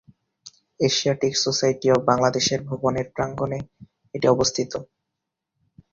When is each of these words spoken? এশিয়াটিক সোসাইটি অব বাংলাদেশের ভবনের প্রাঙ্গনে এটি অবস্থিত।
এশিয়াটিক 0.79 1.33
সোসাইটি 1.37 1.87
অব 1.91 2.01
বাংলাদেশের 2.09 2.59
ভবনের 2.69 3.07
প্রাঙ্গনে 3.15 3.59
এটি 4.15 4.27
অবস্থিত। 4.27 4.71